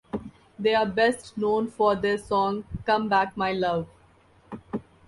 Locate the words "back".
3.07-3.37